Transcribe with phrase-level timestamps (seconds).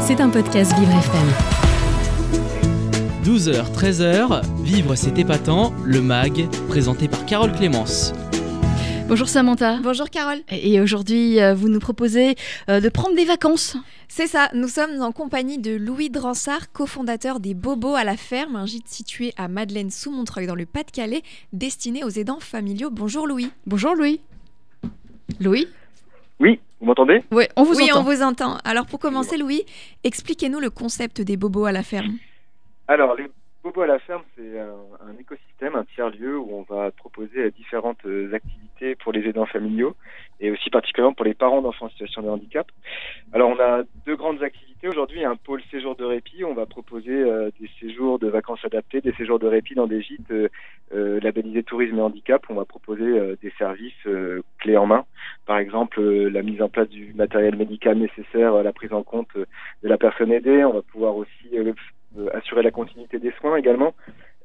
[0.00, 1.28] C'est un podcast Vivre FM.
[3.24, 8.12] 12h, 13h, Vivre c'est épatant, le MAG, présenté par Carole Clémence.
[9.08, 9.78] Bonjour Samantha.
[9.82, 10.38] Bonjour Carole.
[10.50, 12.36] Et aujourd'hui, euh, vous nous proposez
[12.68, 13.76] euh, de prendre des vacances.
[14.08, 18.56] C'est ça, nous sommes en compagnie de Louis Dransart, cofondateur des Bobos à la ferme,
[18.56, 21.22] un gîte situé à Madeleine sous Montreuil dans le Pas-de-Calais,
[21.52, 22.90] destiné aux aidants familiaux.
[22.90, 23.50] Bonjour Louis.
[23.66, 24.20] Bonjour Louis.
[25.40, 25.66] Louis?
[26.40, 27.22] Oui, vous m'entendez?
[27.30, 28.00] Oui, on vous oui, entend.
[28.00, 28.58] on vous entend.
[28.64, 29.64] Alors pour commencer Louis,
[30.04, 32.16] expliquez-nous le concept des Bobos à la ferme.
[32.88, 33.30] Alors, les
[33.62, 38.32] Bobos à la ferme, c'est un, écosystème, un tiers-lieu où on va proposer différentes euh,
[38.32, 39.94] activités pour les aidants familiaux
[40.40, 42.66] et aussi particulièrement pour les parents d'enfants en situation de handicap.
[43.32, 45.24] Alors, on a deux grandes activités aujourd'hui.
[45.24, 46.44] Un pôle séjour de répit.
[46.44, 50.00] On va proposer euh, des séjours de vacances adaptés, des séjours de répit dans des
[50.00, 50.48] gîtes euh,
[50.94, 52.42] euh, labellisés tourisme et handicap.
[52.48, 53.92] On va proposer des services
[54.58, 55.04] clés en main.
[55.46, 59.46] Par exemple, la mise en place du matériel médical nécessaire la prise en compte de
[59.88, 60.64] la personne aidée.
[60.64, 61.48] On va pouvoir aussi
[62.32, 63.94] assurer la continuité des soins également.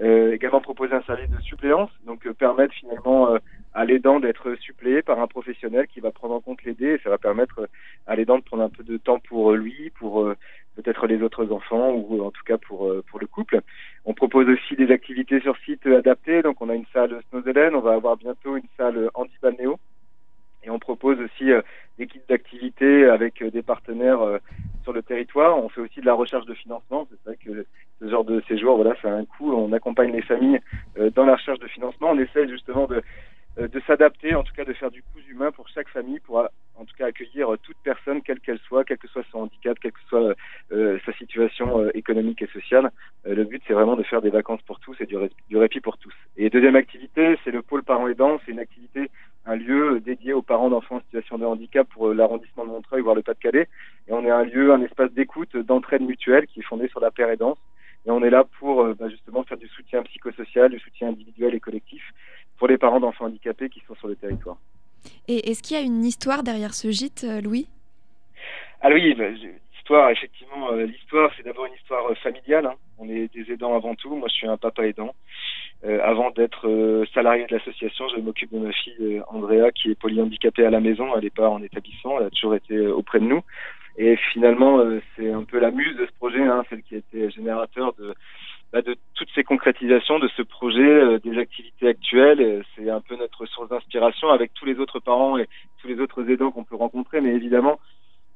[0.02, 3.38] Euh, également proposer un service de suppléance, donc euh, permettre finalement euh,
[3.74, 7.10] à l'aidant d'être suppléé par un professionnel qui va prendre en compte l'aider et ça
[7.10, 7.68] va permettre euh,
[8.06, 10.36] à l'aidant de prendre un peu de temps pour euh, lui, pour euh,
[10.76, 13.62] peut-être les autres enfants ou euh, en tout cas pour, euh, pour le couple.
[14.04, 17.74] On propose aussi des activités sur site euh, adaptées, donc on a une salle Snowzelen,
[17.74, 19.80] on va avoir bientôt une salle euh, anti-balnéo
[20.66, 21.62] et on propose aussi euh,
[21.98, 24.40] des kits d'activités avec euh, des partenaires euh,
[24.84, 25.58] sur le territoire.
[25.58, 27.08] On fait aussi de la recherche de financement.
[27.10, 27.66] C'est vrai que
[28.00, 28.08] ce
[28.76, 29.54] voilà, ça a un coût.
[29.54, 30.60] On accompagne les familles
[30.98, 32.12] euh, dans la recherche de financement.
[32.12, 33.02] On essaie justement de,
[33.60, 36.40] euh, de s'adapter, en tout cas de faire du coût humain pour chaque famille, pour
[36.78, 39.78] en tout cas accueillir euh, toute personne, quelle qu'elle soit, quel que soit son handicap,
[39.80, 40.36] quelle que soit
[41.06, 42.92] sa situation économique et sociale.
[43.24, 45.80] Le but, c'est vraiment de faire des vacances pour tous et du, ré- du répit
[45.80, 46.14] pour tous.
[46.38, 48.40] Et deuxième activité, c'est le pôle parents aidants.
[48.46, 49.10] C'est une activité
[49.46, 53.16] un lieu dédié aux parents d'enfants en situation de handicap pour l'arrondissement de Montreuil, voire
[53.16, 53.68] le Pas-de-Calais.
[54.08, 57.12] Et on est un lieu, un espace d'écoute, d'entraide mutuelle qui est fondé sur la
[57.12, 57.58] paire aidance.
[58.06, 61.56] Et on est là pour euh, bah, justement faire du soutien psychosocial, du soutien individuel
[61.56, 62.04] et collectif
[62.58, 64.58] pour les parents d'enfants handicapés qui sont sur le territoire.
[65.28, 67.68] Et est-ce qu'il y a une histoire derrière ce gîte euh, Louis?
[68.82, 72.68] Alors oui, bah, l'histoire, effectivement, euh, l'histoire, c'est d'abord une histoire familiale.
[72.68, 72.76] hein.
[72.98, 74.16] On est des aidants avant tout.
[74.16, 75.14] Moi, je suis un papa aidant.
[75.86, 79.92] Euh, avant d'être euh, salarié de l'association, je m'occupe de ma fille euh, Andrea, qui
[79.92, 81.16] est polyhandicapée à la maison.
[81.16, 82.20] Elle n'est pas en établissement.
[82.20, 83.42] Elle a toujours été auprès de nous.
[83.98, 86.98] Et finalement, euh, c'est un peu la muse de ce projet, hein, celle qui a
[86.98, 88.14] été générateur de,
[88.74, 92.42] bah, de toutes ces concrétisations de ce projet, euh, des activités actuelles.
[92.42, 95.48] Euh, C'est un peu notre source d'inspiration avec tous les autres parents et
[95.82, 97.22] tous les autres aidants qu'on peut rencontrer.
[97.22, 97.80] Mais évidemment,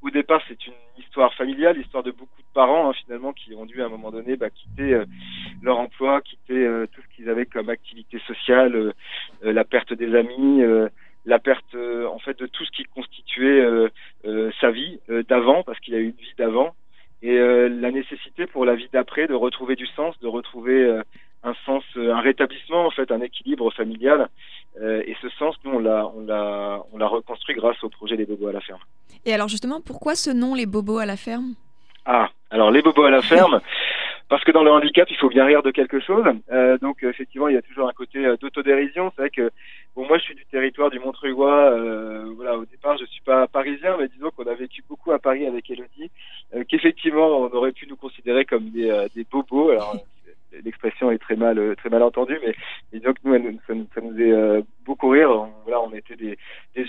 [0.01, 3.65] au départ, c'est une histoire familiale, l'histoire de beaucoup de parents hein, finalement qui ont
[3.65, 5.05] dû à un moment donné bah, quitter euh,
[5.61, 8.93] leur emploi, quitter euh, tout ce qu'ils avaient comme activité sociale, euh,
[9.43, 10.63] la perte des amis,
[11.25, 13.89] la perte euh, en fait de tout ce qui constituait euh,
[14.59, 16.73] sa vie euh, d'avant, parce qu'il a eu une vie d'avant,
[17.21, 21.03] et euh, la nécessité pour la vie d'après de retrouver du sens, de retrouver euh,
[21.43, 24.29] un sens, un rétablissement en fait, un équilibre familial.
[24.81, 28.15] Euh, et ce sens, nous, on l'a, on l'a, on l'a reconstruit grâce au projet
[28.15, 28.79] des Bobos à la ferme.
[29.25, 31.55] Et alors justement, pourquoi ce nom les Bobos à la ferme?
[32.05, 33.59] Ah, alors les bobos à la ferme,
[34.29, 36.25] parce que dans le handicap, il faut bien rire de quelque chose.
[36.51, 39.11] Euh, donc effectivement, il y a toujours un côté d'autodérision.
[39.15, 39.51] C'est vrai que
[39.95, 41.71] bon, moi, je suis du territoire du Montreuilois.
[41.71, 45.45] Euh, voilà, au départ, je suis parisien, mais disons qu'on a vécu beaucoup à Paris
[45.45, 46.09] avec Elodie,
[46.55, 49.71] euh, qu'effectivement, on aurait pu nous considérer comme des, euh, des bobos.
[50.51, 52.55] C'est- l'expression est très mal, euh, très mal entendue, mais,
[52.93, 55.47] disons que nous, ça, nous- ça euh, beaucoup rire.
[55.73, 56.37] On- était des,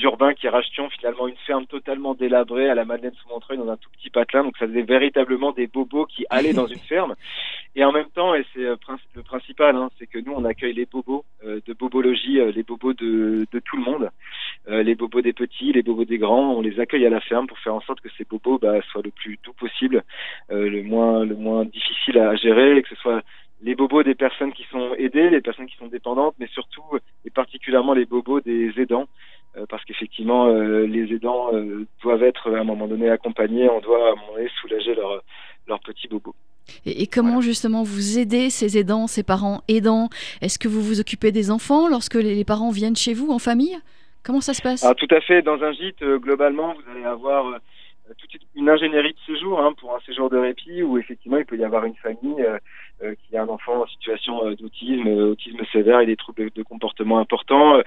[0.02, 3.76] urbains qui rachetions finalement une ferme totalement délabrée à la Madeleine sous Montreuil dans un
[3.76, 4.44] tout petit patelin.
[4.44, 7.14] Donc ça faisait véritablement des bobos qui allaient dans une ferme.
[7.76, 8.76] Et en même temps, et c'est euh,
[9.14, 12.62] le principal, hein, c'est que nous on accueille les bobos euh, de bobologie, euh, les
[12.62, 14.10] bobos de, tout le monde,
[14.68, 16.52] Euh, les bobos des petits, les bobos des grands.
[16.54, 19.02] On les accueille à la ferme pour faire en sorte que ces bobos bah, soient
[19.02, 20.02] le plus doux possible,
[20.50, 23.22] le moins le moins difficile à gérer, et que ce soit
[23.62, 26.82] les bobos des personnes qui sont aidées, les personnes qui sont dépendantes, mais surtout
[27.30, 29.06] et particulièrement les bobos des aidants,
[29.56, 33.80] euh, parce qu'effectivement euh, les aidants euh, doivent être à un moment donné accompagnés, on
[33.80, 35.22] doit à un moment donné soulager leurs
[35.68, 36.34] leurs petits bobos.
[36.84, 40.08] Et, et comment justement vous aidez ces aidants, ces parents aidants?
[40.40, 43.38] Est-ce que vous vous occupez des enfants lorsque les, les parents viennent chez vous en
[43.38, 43.76] famille?
[44.22, 44.84] Comment ça se passe?
[44.84, 47.58] Alors tout à fait, dans un gîte, euh, globalement, vous allez avoir euh,
[48.18, 51.56] toute une ingénierie de séjour hein, pour un séjour de répit où effectivement il peut
[51.56, 52.58] y avoir une famille euh,
[53.28, 56.62] qui a un enfant en situation euh, d'autisme, euh, autisme sévère et des troubles de
[56.62, 57.76] comportement importants.
[57.76, 57.82] Euh,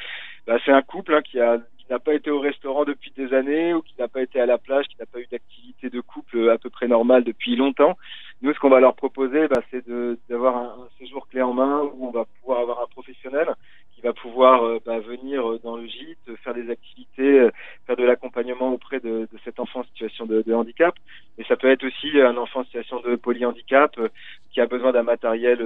[0.48, 3.34] bah, c'est un couple hein, qui a qui n'a pas été au restaurant depuis des
[3.34, 6.00] années ou qui n'a pas été à la plage, qui n'a pas eu d'activité de
[6.00, 7.98] couple à peu près normale depuis longtemps.
[8.42, 9.86] Nous, ce qu'on va leur proposer, bah, c'est
[10.30, 13.54] d'avoir un, séjour clé en main où on va pouvoir avoir un professionnel
[13.96, 17.52] qui va pouvoir euh, bah, venir euh, dans le gîte, faire des activités, euh,
[17.86, 20.96] faire de l'accompagnement auprès de, de, cet enfant en situation de, de, handicap.
[21.38, 23.98] Et ça peut être aussi un enfant en situation de polyhandicap
[24.54, 25.60] qui a besoin d'un matériel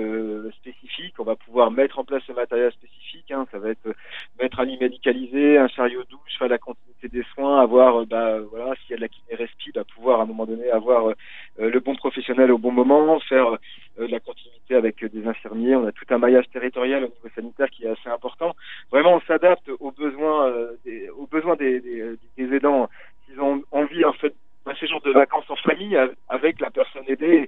[0.57, 1.15] spécifique.
[1.19, 3.29] On va pouvoir mettre en place ce matériel spécifique.
[3.31, 3.45] Hein.
[3.51, 3.93] Ça va être
[4.41, 8.75] mettre un lit médicalisé, un chariot douche, faire la continuité des soins, avoir, bah, voilà,
[8.75, 11.13] s'il y a de la kiné respi, bah, pouvoir à un moment donné avoir
[11.59, 13.57] le bon professionnel au bon moment, faire
[13.99, 15.75] de la continuité avec des infirmiers.
[15.75, 18.55] On a tout un maillage territorial au niveau sanitaire qui est assez important.
[18.91, 20.53] Vraiment, on s'adapte aux besoins,
[20.85, 22.89] des, aux besoins des, des, des aidants.
[23.25, 24.33] S'ils ont envie, en fait,
[24.65, 25.97] d'un séjour de vacances en famille
[26.29, 27.47] avec la personne aidée,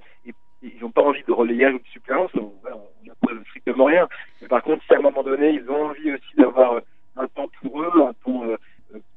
[0.90, 2.52] n'ont pas envie de relayer ou de suppléance, on
[3.06, 4.08] n'a pas strictement rien.
[4.40, 6.80] Mais par contre, si à un moment donné, ils ont envie aussi d'avoir
[7.16, 8.56] un temps pour eux, un temps euh,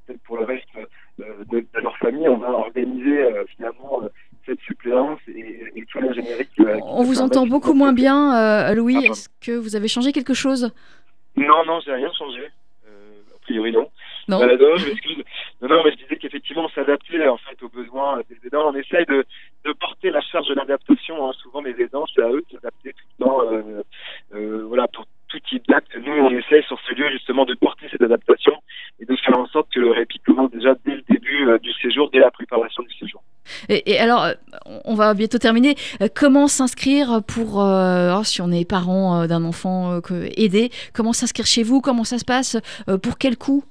[0.05, 4.01] peut-être pour le reste euh, de, de, leur famille, on va organiser euh, finalement
[4.45, 6.47] cette suppléance et, et tout l'ingénierie.
[6.83, 8.97] On vous entend beaucoup moins bien, euh, Louis.
[8.99, 10.71] Ah, Est-ce que vous avez changé quelque chose?
[11.35, 12.41] Non, non, j'ai rien changé.
[12.87, 13.89] Euh, a priori, non.
[14.27, 14.41] Non.
[14.41, 15.67] Euh, non.
[15.67, 18.69] Non, mais je disais qu'effectivement, on s'adaptait en fait aux besoins des aidants.
[18.69, 19.25] On essaye de
[20.03, 21.27] porter la charge de l'adaptation.
[21.27, 21.31] Hein.
[21.41, 23.41] Souvent, les aidants, c'est à eux de s'adapter tout le temps.
[23.51, 23.81] Euh,
[24.35, 25.89] euh, voilà, pour tout type d'acte.
[25.95, 28.53] Nous, on essaye sur ce lieu justement de porter cette adaptation
[28.99, 31.71] et de faire en sorte que le répit commence déjà dès le début euh, du
[31.73, 33.23] séjour, dès la préparation du séjour.
[33.69, 34.27] Et, et, alors,
[34.85, 35.75] on va bientôt terminer.
[36.15, 41.63] Comment s'inscrire pour, euh, si on est parent d'un enfant euh, aidé, comment s'inscrire chez
[41.63, 41.81] vous?
[41.81, 42.57] Comment ça se passe?
[43.01, 43.63] Pour quel coût?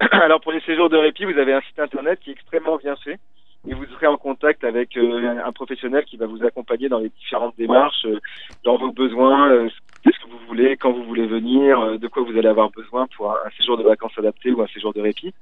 [0.10, 2.96] Alors, pour les séjours de répit, vous avez un site internet qui est extrêmement bien
[2.96, 3.18] fait
[3.66, 7.08] et vous serez en contact avec euh, un professionnel qui va vous accompagner dans les
[7.08, 8.20] différentes démarches, euh,
[8.62, 9.68] dans vos besoins, euh,
[10.02, 13.30] qu'est-ce que vous voulez, quand vous voulez venir, de quoi vous allez avoir besoin pour
[13.30, 15.32] un, séjour de vacances adapté ou un séjour de répit.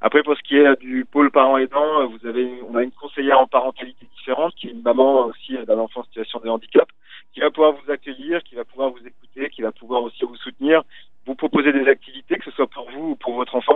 [0.00, 3.40] Après, pour ce qui est du pôle parents aidants, vous avez, on a une conseillère
[3.40, 6.88] en parentalité différente, qui est une maman aussi d'un enfant en situation de handicap,
[7.32, 10.36] qui va pouvoir vous accueillir, qui va pouvoir vous écouter, qui va pouvoir aussi vous
[10.36, 10.82] soutenir,
[11.26, 13.73] vous proposer des activités, que ce soit pour vous ou pour votre enfant.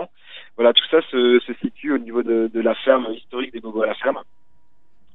[0.59, 3.83] Voilà, tout ça se, se situe au niveau de, de, la ferme historique des Bobos
[3.83, 4.19] à la ferme.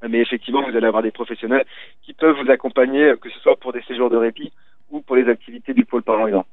[0.08, 1.67] Mais effectivement, vous allez avoir des professionnels
[2.00, 4.52] qui peuvent vous accompagner, que ce soit pour des séjours de répit
[4.91, 6.46] ou pour les activités du pôle parent aidant.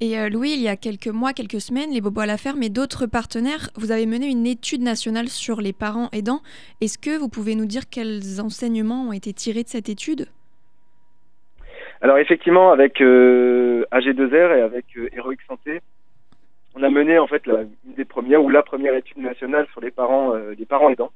[0.00, 2.62] Et euh, Louis, il y a quelques mois, quelques semaines, les Bobos à la ferme
[2.62, 6.40] et d'autres partenaires, vous avez mené une étude nationale sur les parents aidants.
[6.80, 10.24] Est-ce que vous pouvez nous dire quels enseignements ont été tirés de cette étude?
[12.00, 15.82] Alors effectivement, avec euh, AG2R et avec euh, Heroic Santé,
[16.76, 19.80] on a mené en fait la, une des premières ou la première étude nationale sur
[19.80, 21.10] les parents, euh, les parents aidants,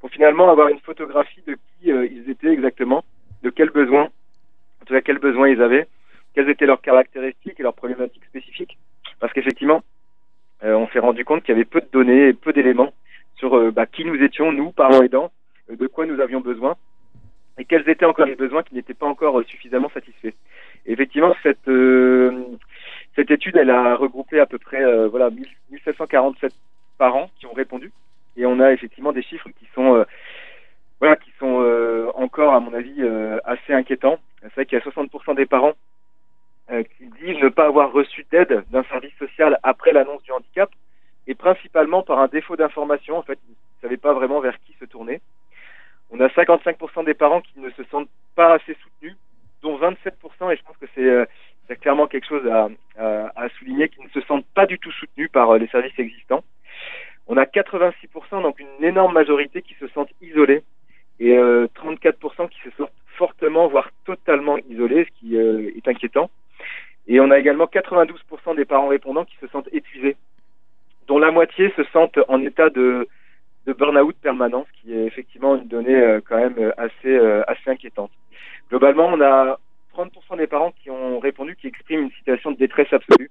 [0.00, 3.04] pour finalement avoir une photographie de qui euh, ils étaient exactement,
[3.42, 4.08] de quels besoins,
[4.80, 5.86] en tout cas quels besoins ils avaient,
[6.34, 8.78] quelles étaient leurs caractéristiques et leurs problématiques spécifiques,
[9.20, 9.82] parce qu'effectivement,
[10.64, 12.94] euh, on s'est rendu compte qu'il y avait peu de données et peu d'éléments
[13.36, 15.30] sur bah, qui nous étions, nous, parents aidants,
[15.68, 16.74] de quoi nous avions besoin
[17.58, 20.34] et quels étaient encore les besoins qui n'étaient pas encore suffisamment satisfaits.
[20.86, 22.44] Et effectivement, cette euh,
[23.16, 25.30] cette étude, elle a regroupé à peu près euh, voilà
[25.70, 26.52] 1747
[26.98, 27.90] parents qui ont répondu,
[28.36, 30.04] et on a effectivement des chiffres qui sont euh,
[31.00, 33.02] voilà qui sont encore à mon avis
[33.44, 34.18] assez inquiétants.
[34.40, 35.74] C'est vrai qu'il y a 60% des parents
[36.68, 40.70] qui disent ne pas avoir reçu d'aide d'un service social après l'annonce du handicap,
[41.26, 43.18] et principalement par un défaut d'information.
[43.18, 45.20] En fait, ils ne savaient pas vraiment vers qui se tourner.
[46.10, 49.16] On a 55% des parents qui ne se sentent pas assez soutenus,
[49.62, 51.26] dont 27%, et je pense que c'est
[51.70, 55.50] euh, clairement quelque chose à, souligner, qui ne se sentent pas du tout soutenus par
[55.50, 56.44] euh, les services existants.
[57.26, 60.62] On a 86%, donc une énorme majorité qui se sentent isolés,
[61.18, 66.30] et euh, 34% qui se sentent fortement, voire totalement isolés, ce qui euh, est inquiétant.
[67.08, 70.16] Et on a également 92% des parents répondants qui se sentent épuisés,
[71.06, 73.08] dont la moitié se sentent en état de
[73.72, 77.70] burn-out permanent, ce qui est effectivement une donnée euh, quand même euh, assez, euh, assez
[77.70, 78.10] inquiétante.
[78.70, 79.58] Globalement, on a
[79.96, 83.30] 30% des parents qui ont répondu qui expriment une situation de détresse absolue.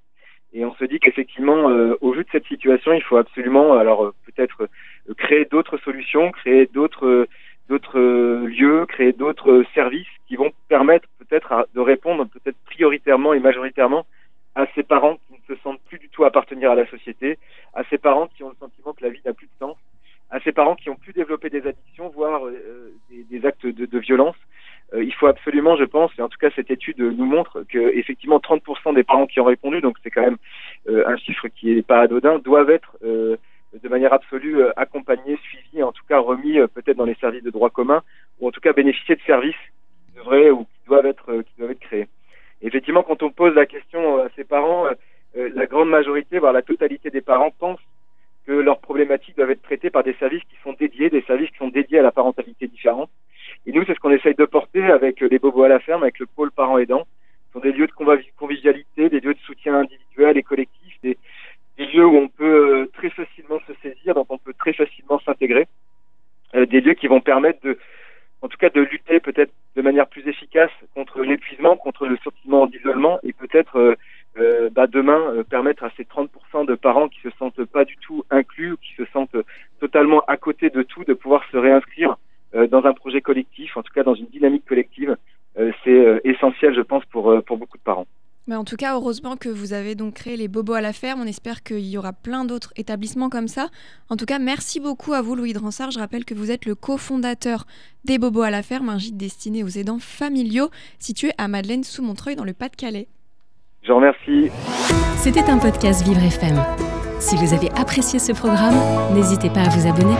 [0.54, 4.14] Et on se dit qu'effectivement, euh, au vu de cette situation, il faut absolument, alors
[4.26, 4.70] peut-être
[5.18, 7.28] créer d'autres solutions, créer d'autres
[7.68, 14.06] d'autres lieux, créer d'autres services qui vont permettre peut-être de répondre peut-être prioritairement et majoritairement
[14.56, 17.38] à ces parents qui ne se sentent plus du tout appartenir à la société,
[17.74, 19.76] à ces parents qui ont le sentiment que la vie n'a plus de sens,
[20.30, 23.86] à ces parents qui ont pu développer des addictions, voire euh, des, des, actes de,
[23.86, 24.36] de violence.
[24.94, 27.98] Euh, il faut absolument, je pense, et en tout cas cette étude nous montre que
[27.98, 30.38] effectivement 30% des parents qui ont répondu, donc c'est quand même
[30.88, 35.92] euh, un chiffre qui n'est pas anodin, doivent être de manière absolue accompagnés, suivis, en
[35.92, 38.04] tout cas remis peut-être dans les services de droit commun,
[38.40, 39.56] ou en tout cas bénéficier de services
[40.06, 42.08] qui devraient ou qui doivent être qui doivent être créés.
[42.62, 44.88] Effectivement, quand on pose la question à ces parents,
[45.36, 47.82] la grande majorité, voire la totalité des parents pensent
[48.46, 51.58] que leurs problématiques doivent être traitées par des services qui sont dédiés, des services qui
[51.58, 53.10] sont dédiés à la parentalité différente.
[53.76, 56.26] Nous, c'est ce qu'on essaye de porter avec les bobos à la ferme, avec le
[56.26, 57.06] pôle parents aidants.
[57.48, 61.18] Ce sont des lieux de convivialité, des lieux de soutien individuel et collectif, des,
[61.78, 65.68] des lieux où on peut très facilement se saisir, dont on peut très facilement s'intégrer,
[66.54, 67.78] des lieux qui vont permettre de,
[68.42, 72.68] en tout cas, de lutter peut-être de manière plus efficace contre l'épuisement, contre le sentiment
[72.68, 73.98] d'isolement et peut-être
[74.38, 77.98] euh, bah, demain euh, permettre à ces 30% de parents qui se sentent pas du
[77.98, 79.36] tout inclus ou qui se sentent
[79.82, 82.16] totalement à côté de tout de pouvoir se réinscrire euh,
[82.70, 85.18] dans un projet collectif, en tout cas dans une dynamique collective.
[85.84, 88.08] c'est essentiel, je pense, pour, pour beaucoup de parents.
[88.48, 91.22] Mais en tout cas, heureusement que vous avez donc créé les Bobos à la ferme.
[91.22, 93.70] On espère qu'il y aura plein d'autres établissements comme ça.
[94.10, 95.90] En tout cas, merci beaucoup à vous, Louis Dransard.
[95.90, 97.66] Je rappelle que vous êtes le cofondateur
[98.04, 100.70] des Bobos à la ferme, un gîte destiné aux aidants familiaux
[101.00, 103.08] situé à Madeleine sous Montreuil dans le Pas-de-Calais.
[103.82, 104.50] Je vous remercie.
[105.18, 106.64] C'était un podcast Vivre FM.
[107.20, 108.76] Si vous avez apprécié ce programme,
[109.16, 110.16] n'hésitez pas à vous abonner.